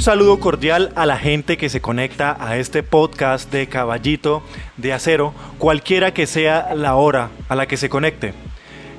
[0.00, 4.42] Un saludo cordial a la gente que se conecta a este podcast de Caballito
[4.78, 8.32] de Acero, cualquiera que sea la hora a la que se conecte.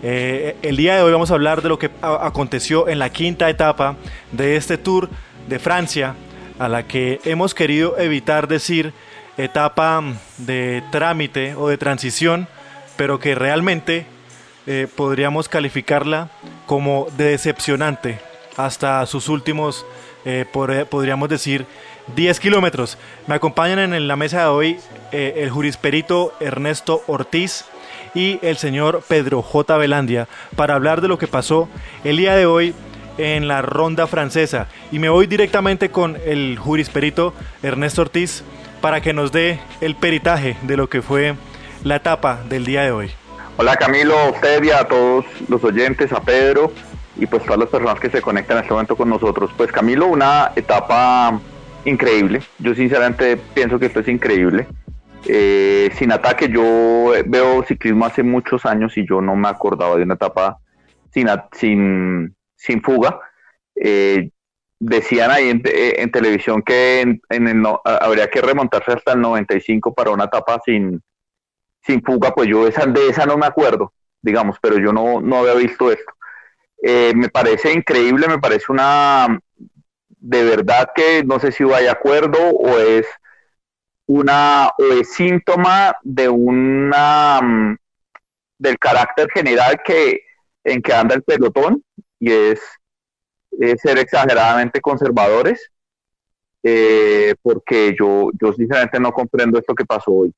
[0.03, 3.49] Eh, el día de hoy vamos a hablar de lo que aconteció en la quinta
[3.49, 3.95] etapa
[4.31, 5.09] de este tour
[5.49, 6.13] de Francia,
[6.59, 8.94] a la que hemos querido evitar decir
[9.38, 10.03] etapa
[10.38, 12.47] de trámite o de transición,
[12.95, 14.05] pero que realmente
[14.67, 16.30] eh, podríamos calificarla
[16.67, 18.20] como de decepcionante
[18.55, 19.83] hasta sus últimos,
[20.25, 20.45] eh,
[20.89, 21.66] podríamos decir,
[22.16, 22.98] 10 kilómetros.
[23.27, 24.80] Me acompañan en la mesa de hoy
[25.11, 27.66] eh, el jurisperito Ernesto Ortiz
[28.13, 29.77] y el señor Pedro J.
[29.77, 31.70] Velandia para hablar de lo que pasó
[32.03, 32.73] el día de hoy
[33.17, 34.67] en la ronda francesa.
[34.91, 37.33] Y me voy directamente con el jurisperito
[37.63, 38.44] Ernesto Ortiz
[38.81, 41.36] para que nos dé el peritaje de lo que fue
[41.83, 43.11] la etapa del día de hoy.
[43.58, 46.72] Hola Camilo, a a todos los oyentes, a Pedro
[47.17, 49.52] y pues todas las personas que se conectan en este momento con nosotros.
[49.56, 51.40] Pues Camilo, una etapa
[51.86, 52.42] increíble.
[52.59, 54.67] Yo sinceramente pienso que esto es increíble.
[55.28, 60.04] Eh, sin ataque, yo veo ciclismo hace muchos años y yo no me acordaba de
[60.04, 60.58] una etapa
[61.14, 63.20] sin, sin, sin fuga.
[63.76, 64.30] Eh,
[64.80, 70.09] decían ahí en, eh, televisión que en, el habría que remontarse hasta el 95 para
[70.09, 71.02] una etapa sin,
[71.84, 75.54] sin fuga, pues yo de esa no me acuerdo, digamos, pero yo no, no había
[75.54, 76.12] visto esto.
[76.81, 79.39] Eh, me parece increíble, me parece una,
[80.07, 83.07] de verdad que no sé si vaya de acuerdo o es
[84.07, 87.77] una, o es síntoma de una, mm,
[88.57, 90.21] del carácter general que,
[90.63, 91.83] en que anda el pelotón
[92.19, 92.61] y es,
[93.81, 95.71] ser exageradamente conservadores,
[96.63, 100.33] eh, porque yo, yo sinceramente no comprendo esto que pasó hoy.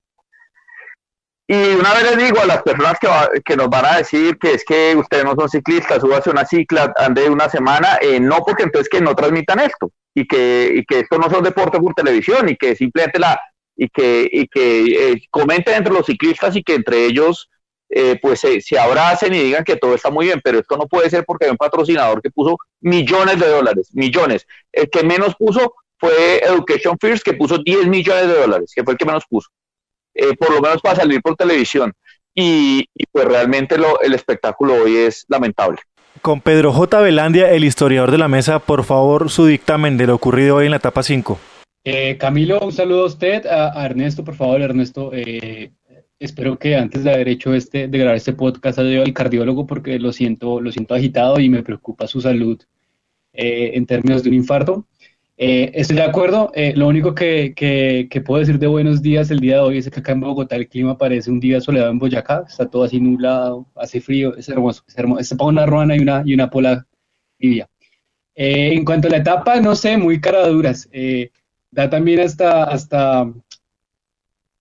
[1.47, 3.09] Y una vez les digo a las personas que,
[3.43, 6.93] que, nos van a decir que es que ustedes no son ciclistas, súbase una cicla,
[6.95, 10.99] ande una semana, eh, no, porque entonces que no transmitan esto y que, y que
[11.01, 13.39] esto no son deportes por televisión y que simplemente la
[13.75, 17.49] y que, y que eh, comenten entre los ciclistas y que entre ellos
[17.89, 21.09] eh, pues se, abracen y digan que todo está muy bien, pero esto no puede
[21.09, 24.47] ser porque hay un patrocinador que puso millones de dólares, millones.
[24.71, 28.93] El que menos puso fue Education First, que puso 10 millones de dólares, que fue
[28.93, 29.49] el que menos puso.
[30.13, 31.93] Eh, por lo menos para salir por televisión.
[32.35, 35.79] Y, pues realmente lo, el espectáculo hoy es lamentable.
[36.21, 36.99] Con Pedro J.
[37.01, 40.71] Velandia, el historiador de la mesa, por favor, su dictamen de lo ocurrido hoy en
[40.71, 41.39] la etapa 5.
[41.83, 45.11] Eh, Camilo, un saludo a usted, a, Ernesto, por favor, Ernesto.
[45.13, 45.71] Eh,
[46.17, 49.67] espero que antes de haber hecho este, de grabar este podcast, haya ido al cardiólogo
[49.67, 52.61] porque lo siento, lo siento agitado y me preocupa su salud
[53.35, 54.85] en términos de un infarto.
[55.45, 56.53] Eh, estoy de acuerdo.
[56.55, 57.53] Eh, lo único que,
[58.25, 60.69] puedo decir de buenos días el día de hoy es que acá en Bogotá el
[60.69, 62.45] clima parece un día soleado en Boyacá.
[62.47, 64.83] Está todo así nublado, hace frío, es hermoso.
[64.87, 65.21] Es hermoso.
[65.21, 66.87] Se una ruana y una, y una pola
[67.37, 67.69] tibia.
[68.35, 70.89] Eh, en cuanto a la etapa, no sé, muy caraduras.
[71.71, 73.29] da también hasta, hasta,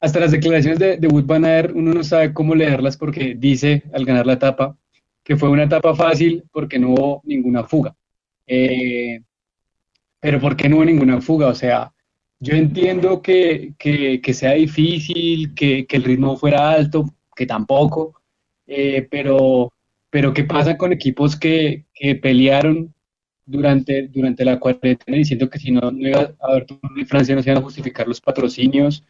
[0.01, 1.45] hasta las declaraciones de, de Wood Van
[1.77, 4.77] uno no sabe cómo leerlas porque dice al ganar la etapa
[5.23, 7.95] que fue una etapa fácil porque no hubo ninguna fuga.
[10.23, 11.49] Pero ¿por qué no hubo ninguna fuga?
[11.49, 11.93] O sea,
[12.39, 13.75] yo entiendo que,
[14.33, 18.21] sea difícil, que, el ritmo fuera alto, que tampoco,
[18.69, 19.73] eh, pero,
[20.11, 21.87] pero ¿qué pasa con equipos que,
[22.23, 22.95] pelearon
[23.45, 26.67] durante, durante la cuarentena diciendo que si no, iba a haber
[26.97, 29.05] en Francia, no se iban a justificar los patrocinios,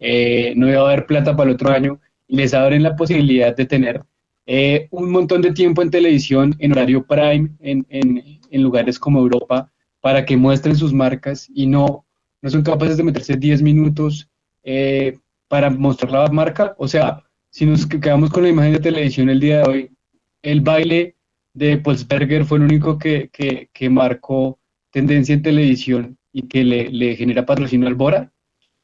[0.00, 3.54] eh, no iba a haber plata para el otro año, y les abren la posibilidad
[3.54, 4.02] de tener
[4.46, 9.70] eh, un montón de tiempo en televisión, en horario prime, en, en lugares como Europa,
[10.06, 12.06] para que muestren sus marcas y no,
[12.40, 14.30] no son capaces de meterse 10 minutos
[14.62, 15.18] eh,
[15.48, 16.76] para mostrar la marca.
[16.78, 19.90] O sea, si nos quedamos con la imagen de televisión el día de hoy,
[20.42, 21.16] el baile
[21.54, 24.60] de Polsberger fue el único que, que, marcó
[24.92, 28.30] tendencia en televisión y que le, le genera patrocinio al Bora.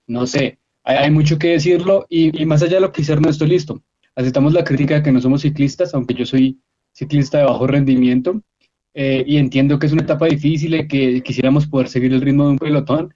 [0.08, 3.80] No sé, hay, mucho que decirlo y, más allá de lo que dice Ernesto, listo.
[4.16, 6.58] Aceptamos la crítica de que no somos ciclistas, aunque yo soy
[6.90, 8.42] ciclista de bajo rendimiento,
[8.94, 12.44] eh, y entiendo que es una etapa difícil y que quisiéramos poder seguir el ritmo
[12.44, 13.14] de un pelotón,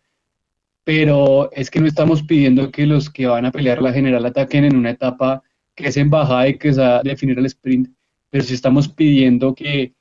[0.85, 4.65] pero es que no estamos pidiendo que los que van a pelear la general ataquen
[4.65, 5.43] en una etapa
[5.75, 7.89] que es embajada y que es a definir el sprint,
[8.31, 9.95] pero sí estamos pidiendo que,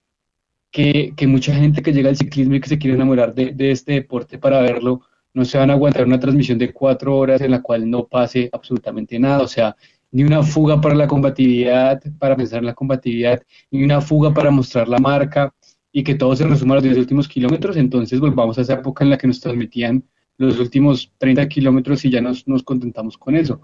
[0.71, 3.71] que, que, mucha gente que llega al ciclismo y que se quiere enamorar de, de
[3.71, 5.01] este deporte para verlo,
[5.33, 8.49] no se van a aguantar una transmisión de cuatro horas en la cual no pase
[8.53, 9.75] absolutamente nada, o sea,
[10.11, 14.49] ni una fuga para la combatividad, para pensar en la combatividad, ni una fuga para
[14.49, 15.53] mostrar la marca,
[15.97, 19.05] y que todo se resuma a los 10 últimos kilómetros, entonces volvamos a esa época
[19.05, 20.03] en la que nos transmitían
[20.37, 23.61] los últimos 30 kilómetros y ya nos, nos contentamos con eso.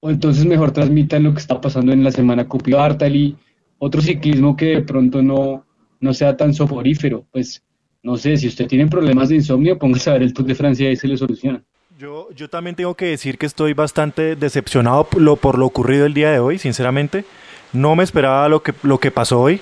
[0.00, 3.36] O entonces mejor transmitan lo que está pasando en la semana Cupio Bartali,
[3.76, 5.66] otro ciclismo que de pronto no,
[6.00, 7.26] no sea tan soporífero.
[7.30, 7.62] Pues
[8.02, 10.90] no sé, si usted tiene problemas de insomnio, póngase a ver el Tour de Francia
[10.90, 11.62] y se le soluciona.
[11.98, 16.06] Yo, yo también tengo que decir que estoy bastante decepcionado por lo, por lo ocurrido
[16.06, 17.26] el día de hoy, sinceramente.
[17.74, 19.60] No me esperaba lo que, lo que pasó hoy.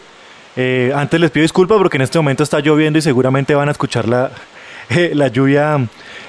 [0.57, 3.73] Eh, antes les pido disculpas porque en este momento está lloviendo y seguramente van a
[3.73, 4.31] escuchar la,
[4.91, 5.87] eh, la, lluvia,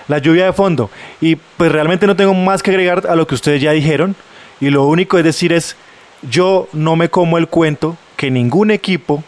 [0.08, 0.90] la lluvia de fondo.
[1.22, 4.16] Y pues realmente no tengo más que agregar a lo que ustedes ya dijeron.
[4.60, 5.76] Y lo único es decir es,
[6.30, 9.24] yo no me como el cuento que ningún equipo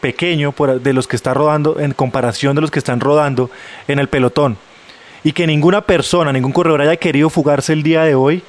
[0.00, 3.50] pequeño de los que está rodando en comparación de los que están rodando
[3.86, 4.56] en el pelotón
[5.24, 8.42] y que ninguna persona, ningún corredor haya querido fugarse el día de hoy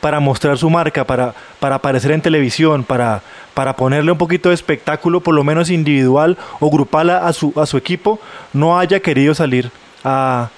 [0.00, 3.22] para mostrar su marca, para, para aparecer en televisión, para,
[3.54, 7.66] para ponerle un poquito de espectáculo, por lo menos individual o grupal a, su, a
[7.66, 8.18] su equipo,
[8.52, 9.70] no haya querido salir
[10.04, 10.48] a,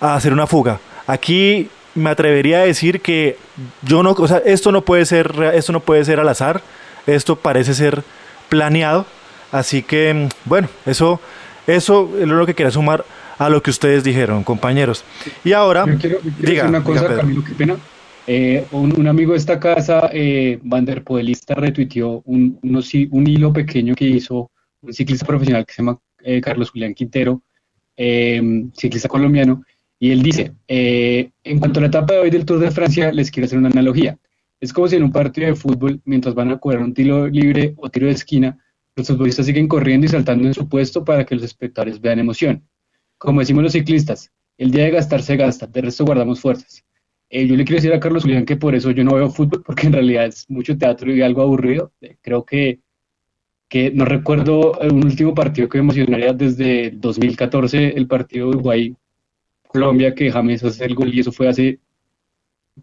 [0.00, 0.80] a hacer una fuga.
[1.06, 3.36] Aquí me atrevería a decir que
[3.82, 6.60] yo no, o sea, esto no puede ser, esto no puede ser al azar,
[7.06, 8.02] esto parece ser
[8.48, 9.06] planeado,
[9.52, 11.20] así que bueno, eso,
[11.66, 13.04] eso es lo que quería sumar
[13.38, 15.04] a lo que ustedes dijeron, compañeros.
[15.44, 15.86] Y ahora,
[16.38, 17.76] diga, una cosa, Camilo, qué pena.
[18.30, 24.50] Eh, un, amigo de esta casa, eh, Vanderpoelista, retuiteó un, un hilo pequeño que hizo
[24.82, 27.42] un ciclista profesional que se llama eh, Carlos Julián Quintero,
[27.96, 29.64] eh, ciclista colombiano,
[29.98, 33.30] y él dice, en cuanto a la etapa de hoy del Tour de Francia, les
[33.30, 34.18] quiero hacer una analogía.
[34.60, 37.72] Es como si en un partido de fútbol, mientras van a correr un tiro libre
[37.78, 38.58] o tiro de esquina,
[38.94, 42.62] los futbolistas siguen corriendo y saltando en su puesto para que los espectadores vean emoción.
[43.16, 46.84] Como decimos los ciclistas, el día de gastar se gasta, de resto guardamos fuerzas.
[47.30, 49.62] Eh, yo le quiero decir a Carlos Julián que por eso yo no veo fútbol,
[49.66, 51.92] porque en realidad es mucho teatro y algo aburrido.
[52.00, 52.80] Eh, creo que,
[53.68, 60.14] que no recuerdo un último partido que me emocionaría desde 2014, el partido de Uruguay-Colombia,
[60.14, 61.78] que James hace el gol y eso fue hace,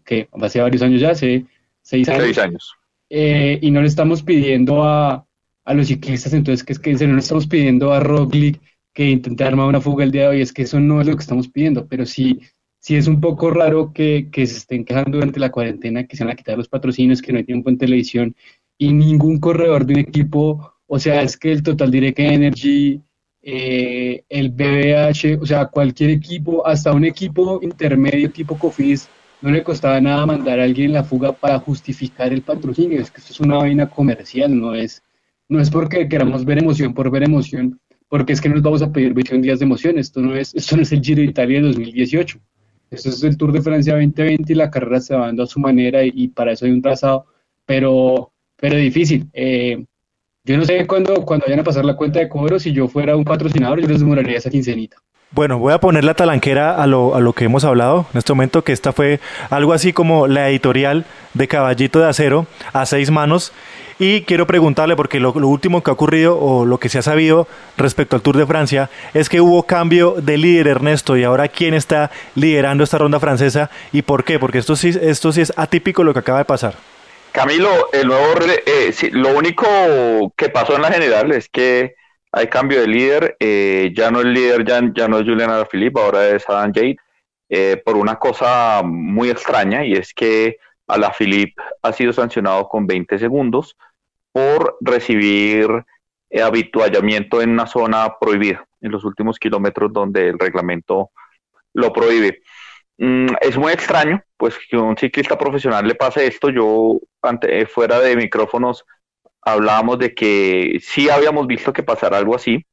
[0.04, 1.44] que hace varios años ya, hace
[1.82, 2.24] seis años.
[2.24, 2.72] Seis años.
[3.08, 5.26] Eh, y no le estamos pidiendo a,
[5.64, 8.60] a los ciclistas, entonces, que es que no le estamos pidiendo a Roglic
[8.92, 11.14] que intente armar una fuga el día de hoy, es que eso no es lo
[11.14, 12.40] que estamos pidiendo, pero sí,
[12.86, 16.22] sí es un poco raro que, que se estén quejando durante la cuarentena, que se
[16.22, 18.36] van a quitar los patrocinios, que no hay tiempo en televisión,
[18.78, 23.00] y ningún corredor de un equipo, o sea, es que el Total Direct Energy,
[23.42, 29.08] eh, el BBH, o sea, cualquier equipo, hasta un equipo intermedio tipo Cofis,
[29.42, 33.10] no le costaba nada mandar a alguien en la fuga para justificar el patrocinio, es
[33.10, 35.02] que esto es una vaina comercial, no es,
[35.48, 38.92] no es porque queramos ver emoción por ver emoción, porque es que nos vamos a
[38.92, 41.60] pedir 21 días de emoción, esto no es, esto no es el Giro de Italia
[41.60, 42.38] de 2018,
[42.90, 45.60] esto es el Tour de Francia 2020 y la carrera se va dando a su
[45.60, 47.26] manera y, para eso hay un trazado,
[47.64, 49.28] pero, pero difícil.
[49.32, 49.84] Eh,
[50.44, 53.16] yo no sé cuándo, cuando vayan a pasar la cuenta de cobro, si yo fuera
[53.16, 54.96] un patrocinador, yo les demoraría esa quincenita.
[55.32, 58.32] Bueno, voy a poner la talanquera a lo, a lo que hemos hablado en este
[58.32, 59.18] momento, que esta fue
[59.50, 61.04] algo así como la editorial
[61.34, 63.52] de Caballito de Acero a seis manos.
[63.98, 67.48] Y quiero preguntarle, porque lo, último que ha ocurrido o lo que se ha sabido
[67.78, 71.72] respecto al Tour de Francia es que hubo cambio de líder, Ernesto, y ahora quién
[71.72, 76.04] está liderando esta ronda francesa y por qué, porque esto sí, esto sí es atípico
[76.04, 76.74] lo que acaba de pasar.
[77.32, 78.34] Camilo, el nuevo,
[78.66, 79.66] eh, lo único
[80.36, 81.94] que pasó en la general es que
[82.32, 86.00] hay cambio de líder, eh, ya no el líder, ya, ya no es Julian Alaphilippe,
[86.00, 86.96] ahora es Adam Jade,
[87.48, 93.18] eh, por una cosa muy extraña y es que Alaphilippe ha sido sancionado con 20
[93.18, 93.76] segundos
[94.32, 95.84] por recibir
[96.30, 101.10] eh, habituallamiento en una zona prohibida, en los últimos kilómetros donde el reglamento
[101.72, 102.40] lo prohíbe.
[102.98, 106.50] Mm, es muy extraño, pues que un ciclista profesional le pase esto.
[106.50, 106.98] Yo,
[107.42, 108.84] eh, fuera de micrófonos,
[109.42, 112.64] hablábamos de que sí habíamos visto que pasara algo así.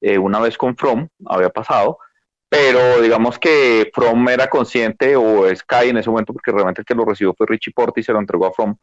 [0.00, 1.98] Eh, una vez con From había pasado,
[2.48, 6.94] pero digamos que From era consciente, o Sky en ese momento, porque realmente el que
[6.94, 8.76] lo recibió fue Richie Porte y se lo entregó a From,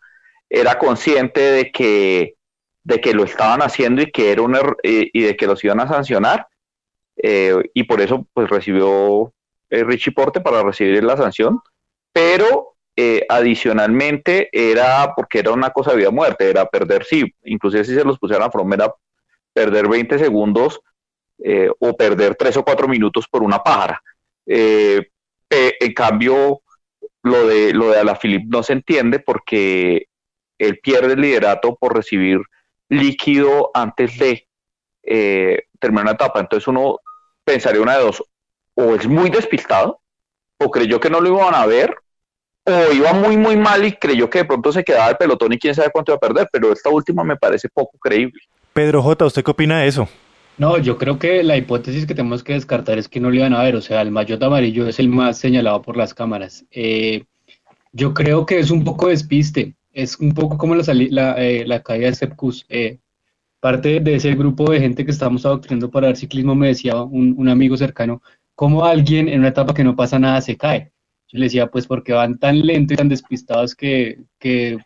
[0.50, 2.36] era consciente de que,
[2.84, 5.88] de que lo estaban haciendo y que era un y de que los iban a
[5.88, 6.48] sancionar,
[7.18, 9.34] eh, y por eso pues recibió
[9.70, 11.60] eh, Richie Porte para recibir la sanción,
[12.12, 17.84] pero eh, adicionalmente era porque era una cosa de vida muerte, era perder, sí, inclusive
[17.86, 18.94] si se los pusieran a From era
[19.54, 20.82] perder 20 segundos
[21.46, 24.02] eh, o perder tres o cuatro minutos por una pájara.
[24.46, 25.10] Eh,
[25.50, 26.62] en cambio,
[27.22, 30.08] lo de, lo de Alaphilippe no se entiende porque
[30.58, 32.40] él pierde el liderato por recibir
[32.90, 34.48] líquido antes de
[35.04, 36.40] eh, terminar una etapa.
[36.40, 37.00] Entonces uno
[37.44, 38.24] pensaría una de dos,
[38.76, 40.00] o es muy despistado,
[40.58, 41.96] o creyó que no lo iban a ver,
[42.64, 45.60] o iba muy, muy mal y creyó que de pronto se quedaba el pelotón y
[45.60, 48.40] quién sabe cuánto iba a perder, pero esta última me parece poco creíble.
[48.72, 50.08] Pedro J., ¿usted qué opina de eso?
[50.58, 53.54] No, yo creo que la hipótesis que tenemos que descartar es que no lo iban
[53.54, 56.66] a ver, o sea, el maillot amarillo es el más señalado por las cámaras.
[56.72, 57.26] Eh,
[57.92, 61.82] yo creo que es un poco despiste, es un poco como la, la, eh, la
[61.82, 62.66] caída de Sepkus.
[62.70, 63.00] Eh,
[63.60, 67.34] parte de ese grupo de gente que estábamos adoctrinando para el ciclismo, me decía un,
[67.38, 68.22] un amigo cercano,
[68.56, 70.92] cómo alguien en una etapa que no pasa nada se cae.
[71.30, 74.78] Yo le decía, pues porque van tan lento y tan despistados que, que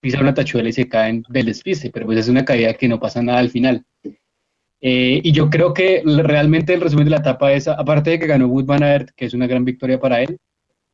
[0.00, 2.98] pisan una tachuela y se caen del despiste, pero pues es una caída que no
[2.98, 3.84] pasa nada al final.
[4.86, 8.26] Eh, y yo creo que realmente el resumen de la etapa es, aparte de que
[8.26, 10.38] ganó Wood Van Aert, que es una gran victoria para él,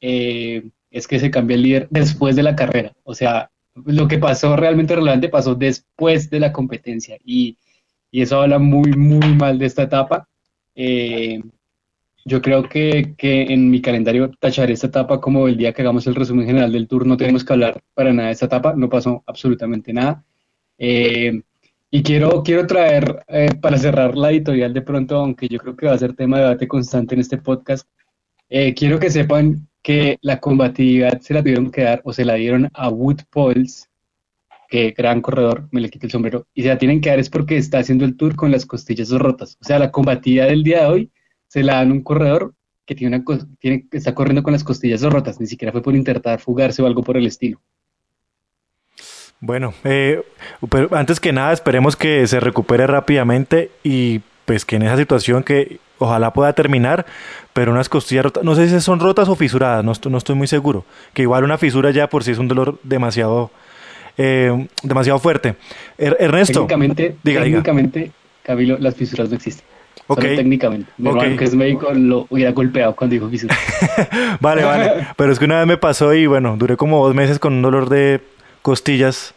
[0.00, 2.92] eh, es que se cambió el líder después de la carrera.
[3.02, 7.56] O sea, lo que pasó realmente relevante pasó después de la competencia y,
[8.12, 10.28] y eso habla muy, muy mal de esta etapa.
[10.76, 11.42] Eh,
[12.24, 16.06] yo creo que, que, en mi calendario tacharé esta etapa como el día que hagamos
[16.06, 17.06] el resumen general del tour.
[17.06, 20.24] No tenemos que hablar para nada de esta etapa, no pasó absolutamente nada.
[20.78, 21.42] Eh,
[21.90, 25.86] y quiero, quiero traer, eh, para cerrar la editorial de pronto, aunque yo creo que
[25.86, 27.88] va a ser tema de debate constante en este podcast,
[28.48, 32.34] eh, quiero que sepan que la combatividad se la tuvieron que dar o se la
[32.34, 33.88] dieron a Wood Pauls,
[34.68, 37.28] que gran corredor, me le quito el sombrero, y se la tienen que dar es
[37.28, 39.58] porque está haciendo el tour con las costillas rotas.
[39.60, 41.10] O sea, la combatividad del día de hoy
[41.48, 42.54] se la dan un corredor
[42.86, 46.40] que tiene una, tiene, está corriendo con las costillas rotas, ni siquiera fue por intentar
[46.40, 47.60] fugarse o algo por el estilo.
[49.40, 50.22] Bueno, eh,
[50.68, 55.42] pero antes que nada esperemos que se recupere rápidamente y pues que en esa situación
[55.42, 57.06] que ojalá pueda terminar,
[57.52, 60.34] pero unas costillas rotas, no sé si son rotas o fisuradas, no estoy, no estoy
[60.34, 63.50] muy seguro, que igual una fisura ya por sí es un dolor demasiado,
[64.18, 65.54] eh, demasiado fuerte.
[65.96, 68.10] Er, Ernesto, técnicamente, diga, técnicamente
[68.42, 69.64] Camilo, las fisuras no existen.
[70.06, 70.36] Okay.
[70.36, 70.90] técnicamente.
[70.98, 71.36] Mi okay.
[71.36, 73.56] que es médico lo hubiera golpeado cuando dijo fisura.
[74.40, 75.06] vale, vale.
[75.16, 77.62] Pero es que una vez me pasó y bueno, duré como dos meses con un
[77.62, 78.20] dolor de
[78.62, 79.34] costillas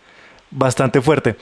[0.52, 1.36] bastante fuerte.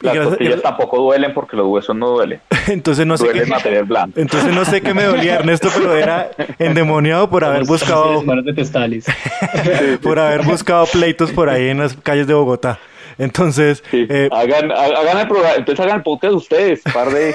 [0.00, 2.40] Las gracias, costillas tampoco duelen porque los huesos no duelen.
[2.68, 6.30] Entonces no sé Duele qué, material entonces no sé qué me dolía Ernesto, pero era
[6.58, 8.22] endemoniado por haber buscado
[10.02, 12.78] por haber buscado pleitos por ahí en las calles de Bogotá.
[13.16, 14.06] Entonces, Sí.
[14.10, 17.34] eh, hagan, hagan el programa, entonces hagan el podcast ustedes, par de...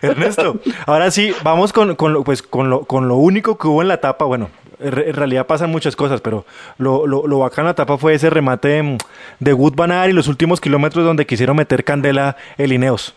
[0.00, 3.82] Ernesto, ahora sí, vamos con, con, lo, pues, con, lo, con lo único que hubo
[3.82, 4.24] en la etapa.
[4.24, 4.48] Bueno,
[4.80, 6.44] en re- en realidad pasan muchas cosas, pero
[6.78, 8.98] lo, lo, lo bacano de la etapa fue ese remate mm,
[9.40, 13.14] de Wood Van Aert y los últimos kilómetros donde quisieron meter candela el Ineos.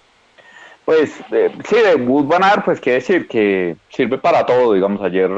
[0.86, 5.02] Pues eh, sí, de Wood Van Aert, pues quiere decir que sirve para todo, digamos,
[5.02, 5.30] ayer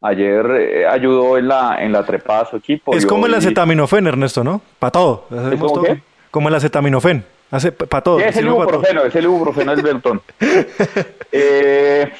[0.00, 2.94] ayer eh, ayudó en la, en la trepada a su equipo.
[2.94, 4.60] Es como el acetaminofén, Ernesto, ¿no?
[4.78, 5.26] Para todo.
[5.30, 5.82] Hacemos cómo todo.
[5.84, 6.02] qué?
[6.30, 7.24] Como el acetaminofén.
[7.50, 8.18] Hace para todo.
[8.18, 10.22] Sí, es el ibuprofeno, es el ibuprofeno del Beltón.
[11.34, 12.12] Eh,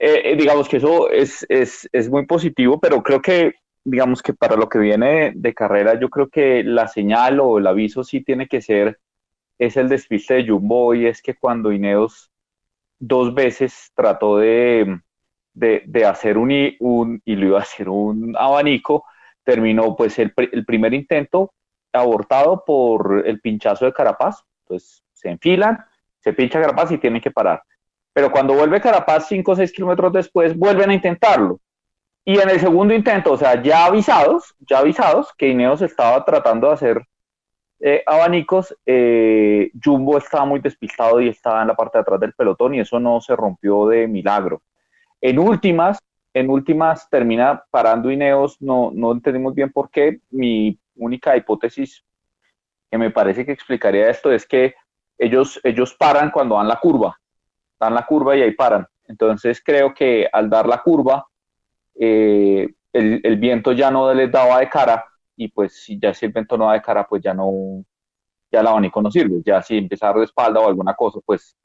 [0.00, 3.52] eh, digamos que eso es, es, es muy positivo, pero creo que,
[3.84, 7.66] digamos que para lo que viene de, carrera, yo creo que la señal o el
[7.66, 8.98] aviso sí tiene que ser,
[9.58, 12.30] es el despiste de Jumbo y es que cuando Ineos
[12.98, 15.00] dos veces trató de,
[15.52, 19.04] de, de hacer un, un, y lo iba a hacer un abanico,
[19.44, 21.52] terminó pues el, el primer intento
[21.92, 24.44] abortado por el pinchazo de Carapaz.
[24.62, 25.78] Entonces se enfilan,
[26.20, 27.62] se pincha Carapaz y tienen que parar.
[28.20, 31.58] Pero cuando vuelve Carapaz 5 o 6 kilómetros después, vuelven a intentarlo.
[32.22, 36.66] Y en el segundo intento, o sea, ya avisados, ya avisados que Ineos estaba tratando
[36.66, 37.06] de hacer
[37.80, 42.34] eh, abanicos, eh, Jumbo estaba muy despistado y estaba en la parte de atrás del
[42.34, 44.60] pelotón y eso no se rompió de milagro.
[45.22, 45.98] En últimas,
[46.34, 50.20] en últimas termina parando Ineos, no, no entendimos bien por qué.
[50.28, 52.04] Mi única hipótesis
[52.90, 54.74] que me parece que explicaría esto es que
[55.16, 57.18] ellos, ellos paran cuando dan la curva,
[57.80, 58.86] dan la curva y ahí paran.
[59.08, 61.26] Entonces creo que al dar la curva,
[61.98, 65.04] eh, el, viento ya no les daba de cara
[65.36, 67.84] y pues si ya si el viento no da de cara, pues ya no,
[68.50, 69.42] ya el abanico no sirve.
[69.44, 71.56] Ya si dar de espalda o alguna cosa, pues,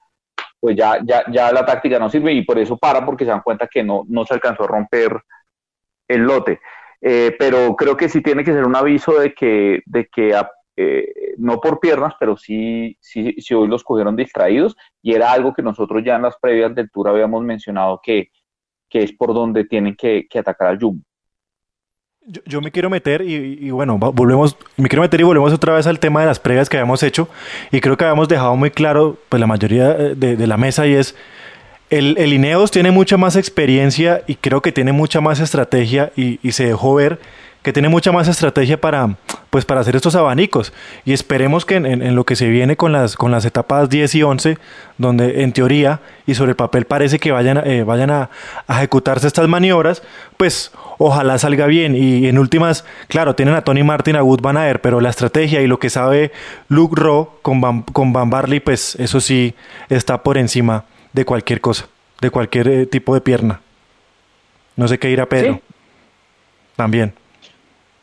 [0.59, 3.41] pues ya, ya, ya la táctica no sirve y por eso para porque se dan
[3.41, 5.19] cuenta que no, no se alcanzó a romper
[6.07, 6.59] el lote.
[7.01, 10.49] Eh, pero creo que sí tiene que ser un aviso de que, de que a-
[10.77, 15.53] eh, no por piernas, pero sí, sí, sí hoy los cogieron distraídos y era algo
[15.53, 18.29] que nosotros ya en las previas del tour habíamos mencionado que,
[18.89, 21.03] que es por donde tienen que, atacar al Jumbo.
[22.45, 25.99] Yo, me quiero meter y, bueno, volvemos, me quiero meter y volvemos otra vez al
[25.99, 27.29] tema de las previas que habíamos hecho
[27.71, 30.87] y creo que habíamos dejado muy claro, pues la mayoría eh, de, de la mesa
[30.87, 31.15] y es,
[31.91, 36.39] el, el Ineos tiene mucha más experiencia y creo que tiene mucha más estrategia y,
[36.41, 37.19] y se dejó ver
[37.65, 39.17] que tiene mucha más estrategia para,
[39.49, 40.71] pues para hacer estos abanicos
[41.03, 43.89] y esperemos que en, en- en lo que se viene con las, con las etapas
[43.89, 44.57] 10 y 11,
[44.99, 48.29] donde en teoría y sobre el papel parece que vayan, eh, vayan a,
[48.67, 50.03] a ejecutarse estas maniobras,
[50.37, 54.57] pues ojalá salga bien y en últimas, claro, tienen a Tony Martin, a Wood Van
[54.57, 56.31] Aert, pero la estrategia y lo que sabe
[56.69, 59.55] Luke Rowe con Van, con Van Barley, pues eso sí
[59.89, 61.87] está por encima de cualquier cosa,
[62.21, 63.59] de cualquier eh, tipo de pierna.
[64.75, 65.53] No sé qué dirá Pedro.
[65.55, 65.61] Sí.
[66.75, 67.13] También.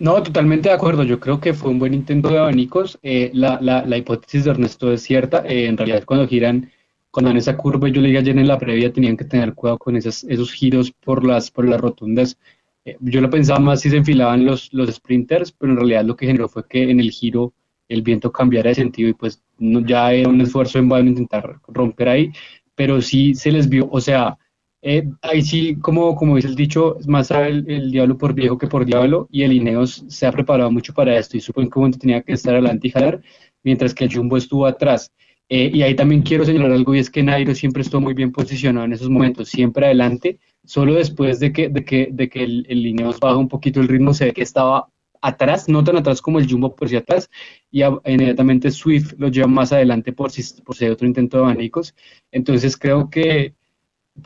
[0.03, 1.05] No, totalmente de acuerdo.
[1.05, 2.99] Yo creo que fue un buen intento de abanicos.
[3.05, 5.45] Eh, la, la, la, hipótesis de Ernesto es cierta.
[5.47, 6.73] Eh, en realidad, cuando giran,
[7.13, 9.79] cuando en esa curva, yo le dije ayer en la previa, tenían que tener cuidado
[9.79, 12.37] con esas, esos giros por las, por las rotundas.
[12.85, 16.17] Eh, yo lo pensaba más si se enfilaban los, los sprinters, pero en realidad lo
[16.17, 17.55] que generó fue que en el giro
[17.89, 21.61] el viento cambiara de sentido y pues no, ya era un esfuerzo en vano intentar
[21.69, 22.33] romper ahí,
[22.75, 24.37] pero sí se les vio, o sea,
[24.85, 28.67] eh, ahí sí, como, como dice el dicho, más el, el, diablo por viejo que
[28.67, 31.79] por diablo, y el Ineos se ha preparado mucho para esto, y supo en qué
[31.79, 33.23] momento tenía que estar adelante y jalar,
[33.63, 35.13] mientras que el Jumbo estuvo atrás.
[35.49, 38.33] Eh, y ahí también quiero señalar algo, y es que Nairo siempre estuvo muy bien
[38.33, 42.67] posicionado en esos momentos, siempre adelante, solo después de que, de que, de que el,
[42.69, 44.89] el Ineos baja un poquito el ritmo, se ve que estaba
[45.21, 47.31] atrás, no tan atrás como el Jumbo por si atrás,
[47.71, 51.95] y inmediatamente Swift lo lleva más adelante por si, por si otro intento de abanicos.
[52.33, 53.55] Entonces creo que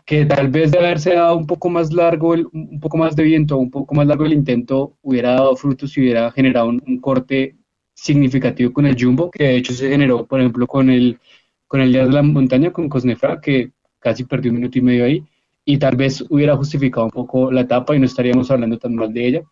[0.05, 3.23] que tal vez de haberse dado un poco más largo, el, un poco más de
[3.23, 7.57] viento, un poco más largo el intento, hubiera dado frutos y hubiera generado un, corte
[7.95, 11.19] significativo con el Jumbo, que de hecho se generó, por ejemplo, con el,
[11.67, 15.05] con el Día de la Montaña, con Cosnefra, que casi perdió un minuto y medio
[15.05, 15.25] ahí,
[15.65, 19.13] y tal vez hubiera justificado un poco la etapa y no estaríamos hablando tan mal
[19.13, 19.43] de ella.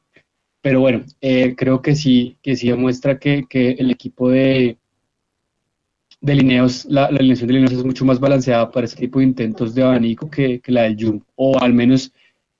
[0.61, 4.79] Pero bueno, eh, creo que sí, que sí demuestra que, que el equipo de,
[6.25, 9.26] de Lineos, la, la, alineación de Lineos es mucho más balanceada para este tipo de
[9.26, 12.12] intentos de abanico que, que la del Jump, o al menos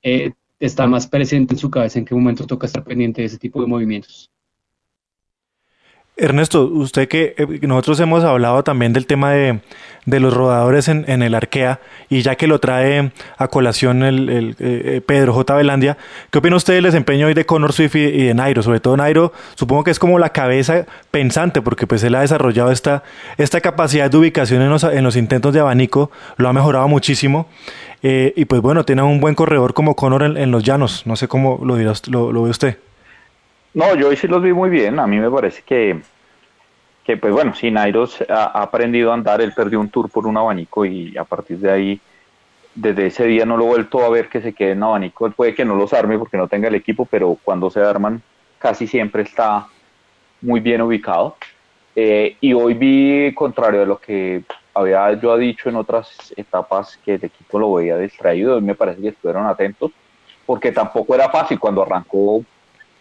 [0.03, 3.39] eh, está más presente en su cabeza en qué momento toca estar pendiente de ese
[3.39, 4.29] tipo de movimientos.
[6.17, 9.59] Ernesto, usted que eh, nosotros hemos hablado también del tema de,
[10.05, 14.29] de los rodadores en, en, el Arkea y ya que lo trae a colación el,
[14.29, 15.55] el eh, Pedro J.
[15.55, 15.97] Velandia,
[16.31, 18.63] ¿qué opina usted del desempeño hoy de Connor Swift y, y, de Nairo?
[18.63, 22.71] Sobre todo Nairo, supongo que es como la cabeza pensante porque pues él ha desarrollado
[22.71, 23.03] esta,
[23.37, 27.49] esta capacidad de ubicación en los, en los intentos de abanico, lo ha mejorado muchísimo
[28.03, 31.17] eh, y pues bueno, tiene un buen corredor como Connor en, en los llanos, no
[31.17, 32.77] sé cómo lo, dirá, lo, lo ve usted.
[33.75, 34.99] No, yo hoy sí los vi muy bien.
[34.99, 35.99] A mí me parece que,
[37.03, 40.37] que pues bueno, si Nairo ha, aprendido a andar, él perdió un tour por un
[40.37, 42.01] abanico y a partir de ahí,
[42.73, 45.29] desde ese día no lo he vuelto a ver que se quede en abanico.
[45.31, 48.21] Puede que no los arme porque no tenga el equipo, pero cuando se arman
[48.59, 49.67] casi siempre está
[50.41, 51.35] muy bien ubicado.
[51.97, 57.15] Eh, y hoy vi, contrario a lo que había yo dicho en otras etapas, que
[57.15, 59.91] el equipo lo veía distraído, me parece que estuvieron atentos,
[60.45, 62.41] porque tampoco era fácil cuando arrancó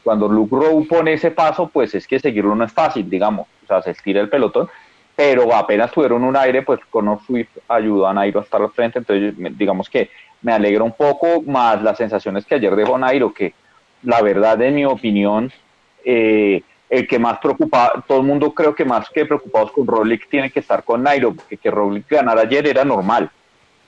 [0.05, 3.67] cuando Luke Rowe pone ese paso, pues es que seguirlo no es fácil, digamos, o
[3.67, 4.69] sea, se estira el pelotón,
[5.17, 8.99] pero apenas tuvieron un aire, pues Conor Swift ayudó a Nairo a estar al frente,
[8.99, 10.11] entonces digamos que
[10.43, 13.55] me alegra un poco más las sensaciones que ayer dejó Nairo, que
[14.03, 15.51] la verdad, en mi opinión,
[16.05, 20.29] eh, el que más preocupa, todo el mundo creo que más que preocupados con Roglic
[20.29, 23.31] tiene que estar con Nairo, porque que Roglic ganara ayer era normal,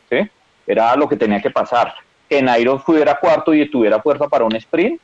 [0.08, 0.28] ¿sí?
[0.66, 1.94] era lo que tenía que pasar.
[2.28, 5.00] Que Nairo fuera cuarto y tuviera fuerza para un sprint,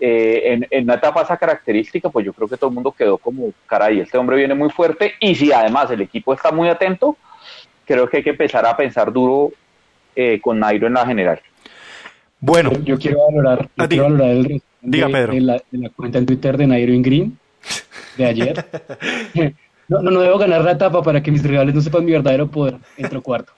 [0.00, 3.18] eh, en, en, una etapa esa característica, pues yo creo que todo el mundo quedó
[3.18, 7.18] como, caray, este hombre viene muy fuerte y si además el equipo está muy atento,
[7.84, 9.52] creo que hay que empezar a pensar duro
[10.16, 11.40] eh, con Nairo en la general.
[12.40, 15.32] Bueno, yo, yo quiero valorar, yo quiero valorar el diga, de, Pedro.
[15.34, 17.38] De, la, de, la, cuenta en Twitter de Nairo in Green
[18.16, 18.66] de ayer.
[19.88, 22.50] no, no, no debo ganar la etapa para que mis rivales no sepan mi verdadero
[22.50, 22.78] poder.
[22.96, 23.52] Entro cuarto.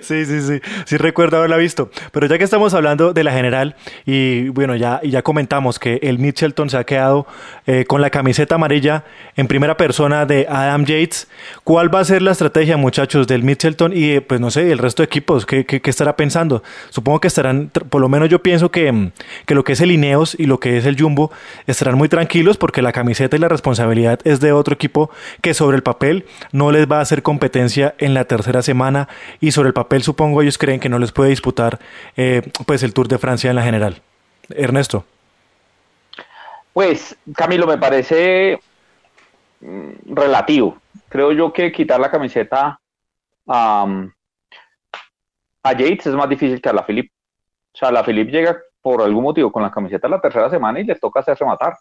[0.00, 1.90] Sí, sí, sí, sí recuerdo haberla visto.
[2.12, 6.18] Pero ya que estamos hablando de la general y bueno, ya, ya comentamos que el
[6.18, 7.26] Mitchelton se ha quedado
[7.66, 9.04] eh, con la camiseta amarilla
[9.36, 11.28] en primera persona de Adam Yates,
[11.64, 15.02] ¿cuál va a ser la estrategia, muchachos, del Mitchelton y pues no sé, el resto
[15.02, 15.46] de equipos?
[15.46, 16.62] ¿Qué, estará pensando?
[16.90, 19.10] Supongo que estarán, por lo menos yo pienso que,
[19.46, 21.30] que lo que es el Ineos y lo que es el Jumbo
[21.66, 25.76] estarán muy tranquilos porque la camiseta y la responsabilidad es de otro equipo que sobre
[25.76, 29.03] el papel no les va a hacer competencia en la tercera semana
[29.40, 31.78] y sobre el papel supongo ellos creen que no les puede disputar
[32.16, 34.02] eh, pues el Tour de Francia en la general.
[34.50, 35.04] Ernesto.
[36.72, 38.60] Pues Camilo, me parece
[39.60, 40.78] mm, relativo.
[41.08, 42.78] Creo yo que quitar la camiseta
[43.46, 43.86] a
[45.64, 47.10] Yates es más difícil que a la Philip.
[47.72, 50.84] O sea, la Philip llega por algún motivo con la camiseta la tercera semana y
[50.84, 51.74] le toca hacerse matar.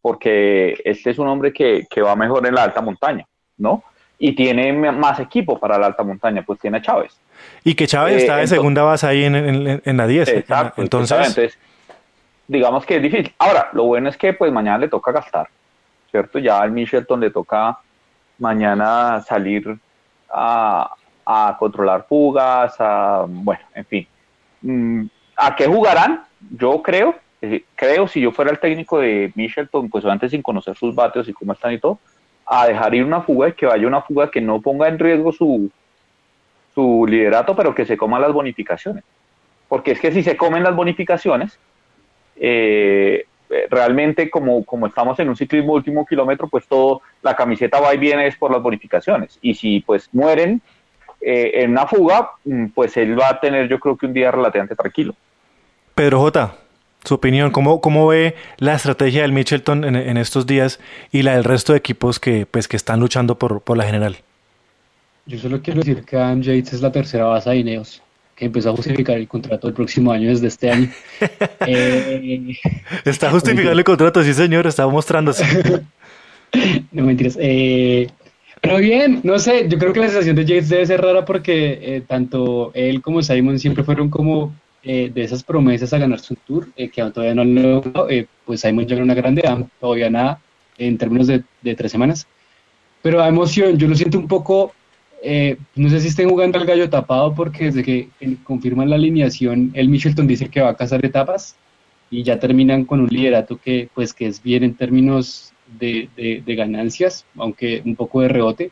[0.00, 3.82] Porque este es un hombre que, que va mejor en la alta montaña, ¿no?
[4.18, 7.18] Y tiene más equipo para la alta montaña, pues tiene a Chávez.
[7.64, 10.28] Y que Chávez eh, está de entonces, segunda base ahí en, en, en la 10.
[10.28, 11.18] Exacto, entonces...
[11.18, 11.58] entonces,
[12.48, 13.34] digamos que es difícil.
[13.38, 15.48] Ahora, lo bueno es que pues mañana le toca gastar,
[16.10, 16.38] ¿cierto?
[16.38, 17.78] Ya al Michelton le toca
[18.38, 19.76] mañana salir
[20.32, 24.08] a, a controlar fugas, a, bueno, en fin.
[24.62, 26.24] Mm, ¿A qué jugarán?
[26.50, 30.76] Yo creo, eh, creo si yo fuera el técnico de Michelton, pues antes sin conocer
[30.76, 31.98] sus bateos y cómo están y todo,
[32.46, 35.32] a dejar ir una fuga y que vaya una fuga que no ponga en riesgo
[35.32, 35.70] su,
[36.74, 39.02] su liderato, pero que se coman las bonificaciones.
[39.68, 41.58] Porque es que si se comen las bonificaciones,
[42.36, 43.26] eh,
[43.70, 47.98] realmente como, como estamos en un ciclismo último kilómetro, pues todo, la camiseta va y
[47.98, 49.38] viene es por las bonificaciones.
[49.42, 50.60] Y si pues mueren
[51.20, 54.30] eh, en una fuga, mm, pues él va a tener yo creo que un día
[54.30, 55.14] relativamente tranquilo.
[55.94, 56.54] Pedro J.,
[57.06, 60.80] su opinión, ¿cómo, cómo ve la estrategia del Mitchelton en, estos días
[61.12, 64.16] y la del resto de equipos que, pues, que están luchando por, por la general?
[65.26, 68.02] Yo solo quiero decir que Adam Yates es la tercera base de Ineos
[68.34, 70.90] que empezó a justificar el contrato el próximo año desde este año.
[71.68, 72.54] Eh,
[73.04, 75.44] está justificando el contrato, sí señor, está mostrándose.
[76.92, 77.36] no mentiras.
[77.40, 78.06] Eh,
[78.60, 81.78] pero bien, no sé, yo creo que la sensación de Yates debe ser rara porque
[81.82, 84.54] eh, tanto él como Simon siempre fueron como
[84.86, 88.08] de esas promesas a ganar su tour, que todavía no han logrado.
[88.44, 89.42] pues Simon ya una grande,
[89.80, 90.40] todavía nada
[90.78, 92.26] en términos de, de tres semanas.
[93.02, 94.72] Pero a emoción, yo lo siento un poco
[95.22, 98.08] eh, no sé si estén jugando al gallo tapado porque desde que
[98.44, 101.56] confirman la alineación, el Michelton dice que va a cazar etapas
[102.10, 106.08] y ya terminan con un liderato que pues que es bien en términos de,
[106.46, 108.70] ganancias, aunque un poco de rebote.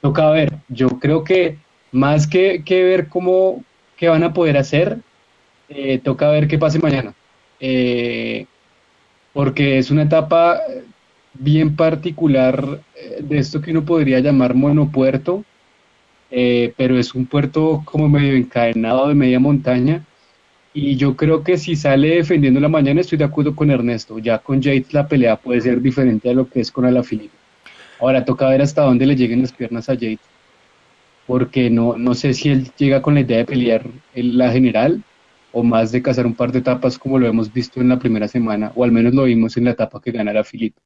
[0.00, 1.58] Toca ver, yo creo que
[1.90, 3.64] más que, ver cómo
[3.96, 4.98] qué van a poder hacer,
[5.68, 7.14] eh, toca ver qué pase mañana.
[7.60, 8.46] Eh,
[9.32, 10.60] porque es una etapa
[11.34, 12.80] bien particular
[13.20, 15.44] de esto que uno podría llamar monopuerto,
[16.30, 20.04] eh, pero es un puerto como medio encadenado de media montaña.
[20.74, 24.18] Y yo creo que si sale defendiendo la mañana, estoy de acuerdo con Ernesto.
[24.18, 27.36] Ya con Yates la pelea puede ser diferente a lo que es con Alaphilippe.
[28.00, 30.20] Ahora toca ver hasta dónde le lleguen las piernas a Yates,
[31.26, 33.82] porque no, no sé si él llega con la idea de pelear
[34.14, 35.02] en la general
[35.52, 38.28] o más de cazar un par de etapas como lo hemos visto en la primera
[38.28, 40.80] semana, o al menos lo vimos en la etapa que ganara Philippe.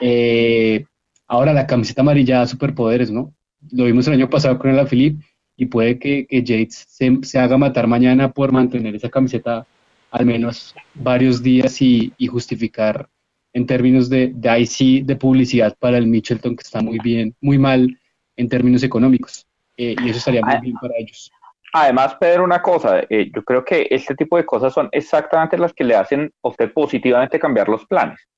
[0.00, 0.84] Eh,
[1.26, 3.32] ahora la camiseta amarilla da superpoderes, ¿no?
[3.72, 5.20] lo vimos el año pasado con el Philip
[5.56, 9.66] y puede que, que Yates se, haga matar mañana por mantener esa camiseta
[10.10, 13.08] al menos varios días y, justificar
[13.52, 17.58] en términos de, de IC, de publicidad para el Mitchelton, que está muy bien, muy
[17.58, 17.98] mal
[18.36, 19.46] en términos económicos.
[19.76, 21.30] Eh, y eso estaría muy bien para ellos.
[21.76, 25.72] Además, Pedro, una cosa, eh, yo creo que este tipo de cosas son exactamente las
[25.72, 28.28] que le hacen a usted positivamente cambiar los planes.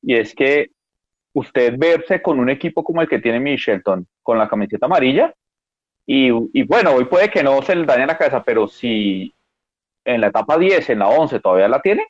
[0.00, 0.70] Y es que
[1.32, 5.34] usted verse con un equipo como el que tiene Michelton, con la camiseta amarilla,
[6.06, 6.30] y,
[6.62, 9.34] bueno, hoy puede que no se le dañe la cabeza, pero si
[10.04, 12.06] en la etapa 10, en la 11 todavía la tiene,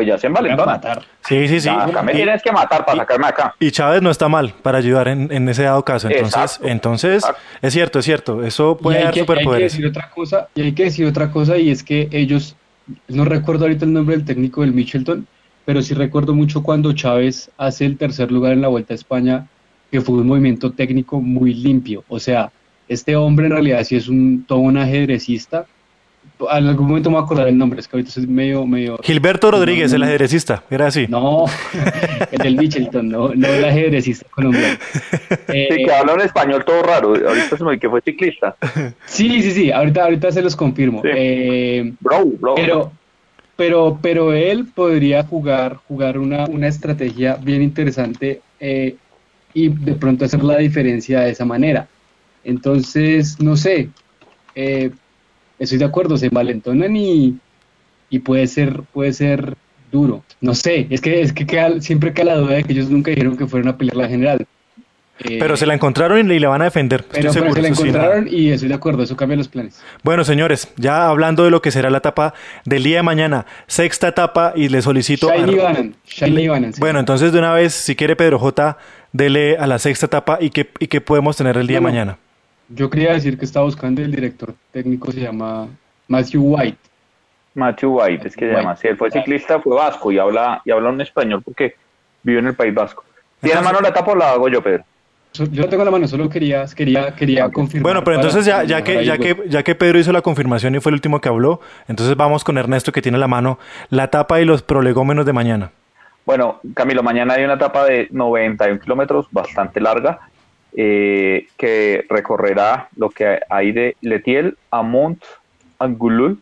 [0.00, 0.80] pues ya se envalentona.
[1.28, 1.68] Sí, sí, sí.
[1.68, 3.54] acá me tienes que matar para sacarme acá.
[3.60, 6.08] Y Chávez no está mal para ayudar en, ese dado caso.
[6.08, 7.24] Entonces, entonces
[7.60, 8.42] es cierto, es cierto.
[8.42, 9.74] Eso puede dar superpoderes.
[9.74, 12.56] Hay que decir otra cosa, y hay que decir otra cosa, y es que ellos,
[13.08, 15.26] no recuerdo ahorita el nombre del técnico del Michelton,
[15.66, 19.46] pero sí recuerdo mucho cuando Chávez hace el tercer lugar en la Vuelta a España,
[19.90, 22.04] que fue un movimiento técnico muy limpio.
[22.08, 22.50] O sea,
[22.88, 25.66] este hombre en realidad sí es un, todo un ajedrecista.
[26.50, 28.66] En algún momento me voy a acordar el nombre, es que ahorita es medio...
[28.66, 31.06] medio Gilberto Rodríguez, el ajedrecista, era así.
[31.08, 31.44] No,
[32.30, 34.78] el del Michelton, no, no el ajedrecista colombiano.
[35.48, 38.56] sí, que habla un español todo raro, ahorita se me que fue ciclista.
[39.06, 41.02] Sí, sí, sí, ahorita, ahorita se los confirmo.
[41.04, 42.54] Eh, bro, bro.
[42.54, 42.92] Pero,
[43.56, 48.96] pero, pero él podría jugar, jugar una, una estrategia bien interesante eh,
[49.52, 51.88] y de pronto hacer la diferencia de esa manera.
[52.44, 53.90] Entonces, no sé,
[54.54, 54.90] eh,
[55.60, 57.38] estoy de acuerdo, se envalentonan y,
[58.08, 59.54] y puede ser, puede ser
[59.92, 60.24] duro.
[60.40, 61.46] No sé, es que, es que
[61.80, 64.46] siempre queda la duda de que ellos nunca dijeron que fueran a pelear la general.
[65.22, 67.04] pero se la encontraron y la van a defender.
[67.12, 69.82] Pero, se la encontraron y estoy de acuerdo, eso cambia los planes.
[70.02, 72.32] Bueno, señores, ya hablando de lo que será la etapa
[72.64, 75.30] del día de mañana, sexta etapa y le solicito...
[76.06, 76.70] Shiny a...
[76.78, 78.78] Bueno, entonces de una vez, si quiere Pedro J,
[79.12, 82.18] dele a la sexta etapa y qué, y qué podemos tener el día de mañana.
[82.70, 85.68] Yo quería decir que estaba buscando el director técnico, se llama
[86.08, 86.78] Matthew White.
[87.54, 88.76] Matthew White, es que se llama.
[88.76, 91.74] Si él fue ciclista, fue vasco y habla, y habla un español porque
[92.22, 93.04] vive en el País Vasco.
[93.40, 94.84] ¿Tiene mano la etapa o la hago yo, Pedro?
[95.32, 97.82] Yo tengo la mano, solo quería, quería, quería confirmar.
[97.84, 100.80] Bueno, pero entonces ya, ya, que, ya, que, ya que Pedro hizo la confirmación y
[100.80, 103.58] fue el último que habló, entonces vamos con Ernesto que tiene la mano
[103.90, 105.70] la etapa y los prolegómenos de mañana.
[106.26, 110.20] Bueno, Camilo, mañana hay una etapa de 91 kilómetros, bastante larga,
[110.76, 115.22] eh, que recorrerá lo que hay de Letiel a Mont
[115.78, 116.40] Angulul,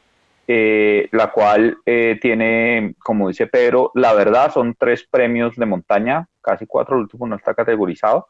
[0.51, 6.27] eh, la cual eh, tiene, como dice Pedro, la verdad son tres premios de montaña,
[6.41, 8.27] casi cuatro, el último no está categorizado,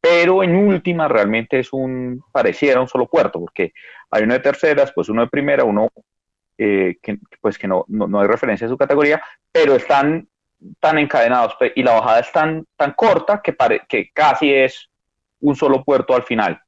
[0.00, 3.72] pero en última realmente es un, pareciera un solo puerto, porque
[4.10, 5.88] hay uno de terceras, pues uno de primera, uno
[6.58, 10.28] eh, que, pues que no, no, hay referencia a su categoría, pero están
[10.78, 13.56] tan encadenados y la bajada es tan, tan corta que,
[13.88, 14.90] que casi es
[15.42, 16.60] un solo puerto al final.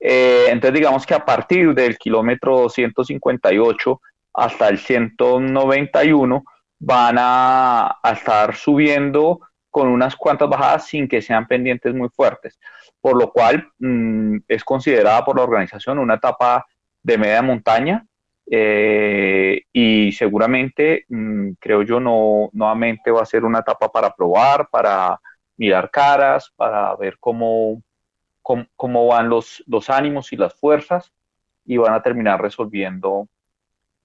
[0.00, 4.00] Eh, entonces digamos que a partir del kilómetro 158
[4.32, 6.44] hasta el 191,
[6.78, 12.58] van a, estar subiendo con unas cuantas bajadas sin que sean pendientes muy fuertes,
[13.00, 16.66] por lo cual mm, es considerada por la organización una etapa
[17.02, 18.06] de media montaña
[18.50, 24.68] eh, y seguramente, mm, creo yo, no, nuevamente va a ser una etapa para probar,
[24.70, 25.20] para
[25.56, 27.82] mirar caras, para ver cómo,
[28.76, 31.12] cómo, van los, los ánimos y las fuerzas
[31.64, 33.28] y van a terminar resolviendo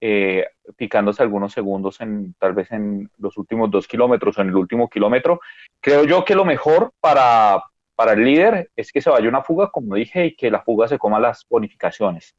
[0.02, 4.56] eh, picándose algunos segundos en tal vez en los últimos dos kilómetros o en el
[4.56, 5.40] último kilómetro.
[5.80, 7.64] Creo yo que lo mejor para,
[7.96, 10.88] para el líder es que se vaya una fuga, como dije, y que la fuga
[10.90, 12.36] se coma las bonificaciones.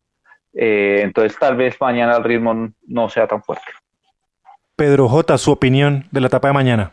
[0.52, 3.66] Eh, entonces tal vez mañana el ritmo no sea tan fuerte.
[4.76, 6.92] Pedro J, su opinión de la etapa de mañana.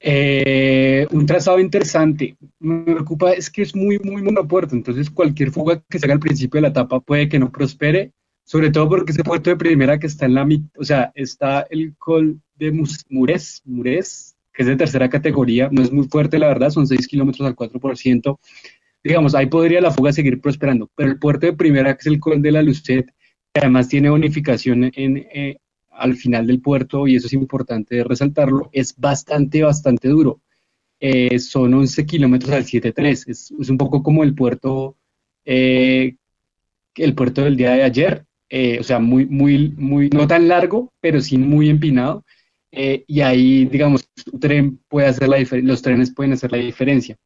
[0.00, 0.71] Eh,
[1.10, 2.36] un trazado interesante.
[2.58, 6.20] Me preocupa es que es muy, muy monopuerto, entonces cualquier fuga que se haga al
[6.20, 8.12] principio de la etapa puede que no prospere
[8.44, 11.66] sobre todo porque ese puerto de primera que está en la mitad, o sea, está
[11.70, 12.72] el col de
[13.08, 17.06] Mures, Mures, que es de tercera categoría, no es muy fuerte la verdad, son 6
[17.06, 18.38] kilómetros al 4%,
[19.02, 22.20] digamos, ahí podría la fuga seguir prosperando, pero el puerto de primera, que es el
[22.20, 23.06] col de la Lucet,
[23.52, 25.56] que además tiene bonificación en, eh,
[25.90, 30.40] al final del puerto, y eso es importante resaltarlo, es bastante, bastante duro.
[31.04, 34.96] Eh, son 11 kilómetros al 7.3, es, es un poco como el puerto,
[35.44, 36.14] eh,
[36.94, 40.92] el puerto del día de ayer, eh, o sea, muy, muy, muy, no tan largo,
[41.00, 42.24] pero sí muy empinado.
[42.70, 47.16] Y ahí, digamos, un tren puede hacer la los trenes pueden hacer la diferencia.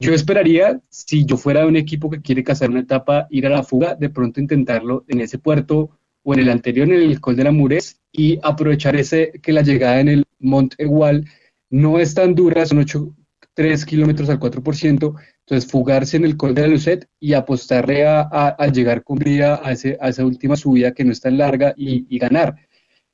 [0.00, 3.50] Yo esperaría, si yo fuera de un equipo que quiere cazar una etapa, ir a
[3.50, 5.90] la fuga, de pronto intentarlo en ese puerto
[6.22, 9.60] o en el anterior, en el Col de la Mures, y aprovechar ese que la
[9.60, 11.26] llegada en el Mont Egual
[11.70, 13.14] no es tan dura, son 8,
[13.54, 15.14] 3 kilómetros al 4%,
[15.50, 19.72] entonces, fugarse en el Col de la Lucet y apostarle a, llegar con vida a,
[19.72, 22.54] esa última subida que no es tan larga y, ganar.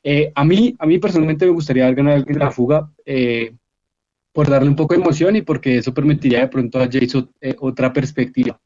[0.02, 3.54] Eh, a, mí, a mí personalmente me gustaría ganar la fuga eh,
[4.32, 7.56] por darle un poco de emoción y porque eso permitiría de pronto a Jason eh,
[7.58, 8.60] otra perspectiva.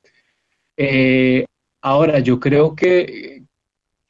[1.80, 3.39] ahora, yo creo que,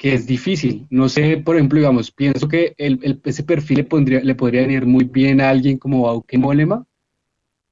[0.00, 0.86] que, es difícil.
[0.90, 4.86] No sé, por ejemplo, digamos, pienso que el, ese perfil le, pondría, le podría venir
[4.86, 6.84] muy bien a alguien como Bauke Molema,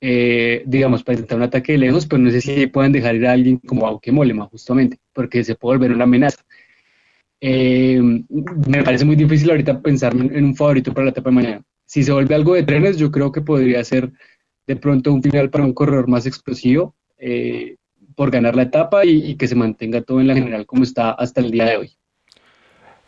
[0.01, 3.27] eh, digamos, para intentar un ataque de lejos, pero no sé si pueden dejar ir
[3.27, 6.43] a alguien como Auke Molema, justamente, porque se puede volver una amenaza.
[7.41, 11.63] Eh, me parece muy difícil ahorita pensar en un favorito para la etapa de mañana.
[11.85, 14.13] Si se vuelve algo de trenes, yo creo que podría ser
[14.67, 17.77] de pronto un final para un corredor más explosivo eh,
[18.15, 21.41] por ganar la etapa y, que se mantenga todo en la general como está hasta
[21.41, 21.98] el día de hoy.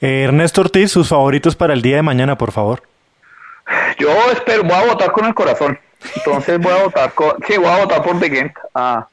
[0.00, 2.82] Ernesto Ortiz, sus favoritos para el día de mañana, por favor.
[3.98, 5.78] Yo espero, voy a votar con el corazón.
[6.16, 7.12] Entonces voy a votar
[7.46, 8.52] sí, voy a votar por De Gent.
[8.74, 9.06] Ah,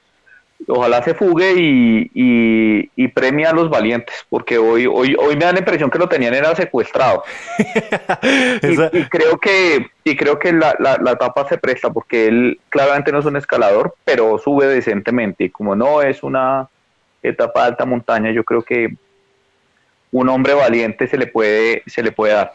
[0.67, 2.09] ojalá se fugue y,
[2.95, 6.07] y, premia a los valientes, porque hoy, hoy, hoy me da la impresión que lo
[6.07, 7.23] tenían era secuestrado.
[7.59, 13.19] y, creo que, y creo que la, la, etapa se presta, porque él claramente no
[13.19, 15.45] es un escalador, pero sube decentemente.
[15.45, 16.67] Y como no es una
[17.21, 18.95] etapa de alta montaña, yo creo que
[20.11, 22.53] un hombre valiente se le puede, se le puede dar.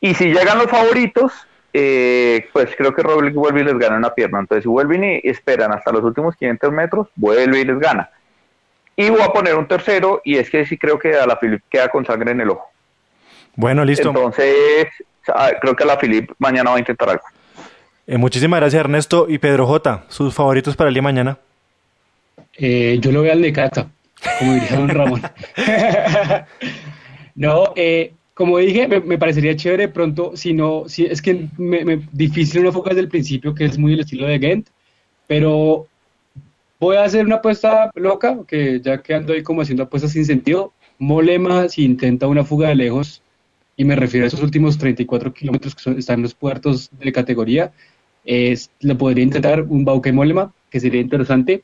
[0.00, 1.32] Y si llegan los favoritos,
[1.72, 4.40] eh, pues creo que Roglic vuelve y les gana una pierna.
[4.40, 8.10] Entonces, si vuelven y esperan hasta los últimos 500 metros, vuelve y les gana.
[8.96, 11.62] Y voy a poner un tercero, y es que sí creo que a la Philip
[11.68, 12.70] queda con sangre en el ojo.
[13.54, 14.08] Bueno, listo.
[14.08, 14.86] Entonces,
[15.60, 17.24] creo que a la Philip mañana va a intentar algo.
[18.06, 19.26] Eh, muchísimas gracias, Ernesto.
[19.28, 21.38] Y Pedro J., sus favoritos para el día de mañana.
[22.56, 23.88] Eh, yo lo veo al de Cata,
[24.38, 25.22] como diría don Ramón.
[27.36, 32.60] no, eh, como dije, me, parecería chévere pronto, si no, si, es que me, difícil
[32.60, 34.68] una foca desde el principio, que es muy el estilo de Gent,
[35.26, 35.86] pero
[36.78, 40.24] voy a hacer una apuesta loca, que ya que ando ahí como haciendo apuestas sin
[40.24, 43.22] sentido, Molema si intenta una fuga de lejos,
[43.76, 47.72] y me refiero a esos últimos 34 kilómetros que están en los puertos de categoría,
[48.24, 51.62] es, le podría intentar un Bauke Molema, que sería interesante.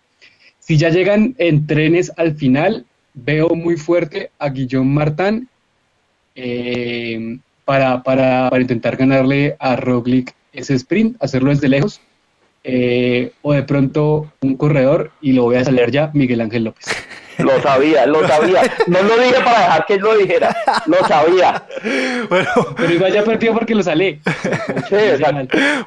[0.59, 5.49] Si ya llegan en trenes al final, veo muy fuerte a Guillaume Martin
[6.35, 12.01] eh, para, para, para, intentar ganarle a Roglic ese sprint, hacerlo desde lejos,
[12.65, 16.87] eh, o de pronto un corredor, y lo voy a salir ya, Miguel Ángel López.
[17.39, 18.63] Lo sabía, lo sabía.
[18.87, 20.57] No lo dije para dejar que él lo dijera.
[20.87, 21.65] Lo sabía.
[22.29, 22.49] Bueno.
[22.77, 24.21] Pero igual ya perdió porque lo salí.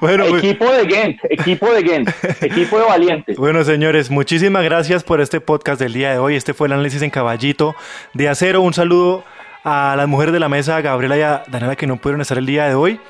[0.02, 2.10] Bueno, pues- equipo de Gent, equipo de Gent,
[2.42, 3.38] equipo de valientes.
[3.38, 6.36] Bueno, señores, muchísimas gracias por este podcast del día de hoy.
[6.36, 7.76] Este fue el análisis en caballito
[8.14, 8.62] de acero.
[8.62, 9.24] Un saludo
[9.66, 12.46] a las mujeres de la mesa, Gabriela y a Daniela, que no pudieron estar el
[12.46, 13.02] día de hoy.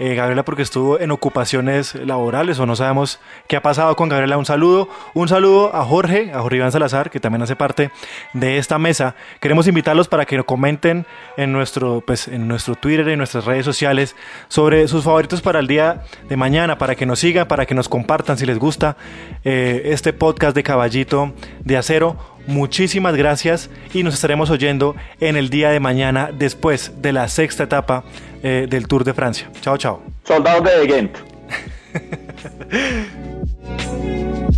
[0.00, 4.38] eh, Gabriela porque estuvo en ocupaciones laborales o no sabemos qué ha pasado con Gabriela.
[4.38, 7.90] Un saludo, un saludo a Jorge, a Jorge Iván Salazar, que también hace parte
[8.32, 9.14] de esta mesa.
[9.40, 11.04] Queremos invitarlos para que comenten
[11.36, 14.16] en nuestro, pues, en nuestro Twitter y en nuestras redes sociales
[14.48, 17.90] sobre sus favoritos para el día de mañana, para que nos sigan, para que nos
[17.90, 18.96] compartan si les gusta
[19.44, 22.16] eh, este podcast de Caballito de Acero.
[22.50, 27.62] Muchísimas gracias y nos estaremos oyendo en el día de mañana después de la sexta
[27.62, 28.02] etapa
[28.42, 29.48] eh, del Tour de Francia.
[29.60, 30.02] Chao, chao.
[30.24, 31.16] Soldados de Ghent.